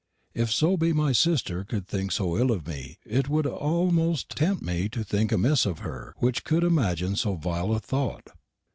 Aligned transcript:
If 0.33 0.51
so 0.51 0.77
be 0.77 0.93
my 0.93 1.11
sister 1.11 1.63
cou'd 1.63 1.87
think 1.87 2.11
so 2.11 2.35
ill 2.35 2.51
of 2.51 2.67
me 2.67 2.97
it 3.05 3.29
wou'd 3.29 3.45
amost 3.45 4.29
temt 4.29 4.63
me 4.63 4.89
to 4.89 5.03
think 5.03 5.31
amiss 5.31 5.63
of 5.63 5.77
her, 5.85 6.15
wich 6.19 6.43
cou'd 6.43 6.63
imagen 6.63 7.15
so 7.15 7.35
vile 7.35 7.71
a 7.71 7.79
thort. 7.79 8.31